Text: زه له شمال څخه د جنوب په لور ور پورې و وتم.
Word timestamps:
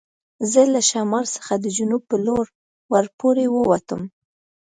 زه 0.51 0.61
له 0.73 0.81
شمال 0.89 1.25
څخه 1.35 1.53
د 1.59 1.65
جنوب 1.77 2.01
په 2.09 2.17
لور 2.25 2.45
ور 2.91 3.05
پورې 3.19 3.45
و 3.49 3.55
وتم. 3.69 4.01